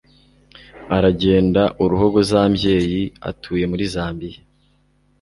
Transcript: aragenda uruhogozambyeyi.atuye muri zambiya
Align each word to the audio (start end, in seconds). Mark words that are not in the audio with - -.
aragenda 0.95 1.63
uruhogozambyeyi.atuye 1.83 3.63
muri 3.71 3.85
zambiya 3.93 4.39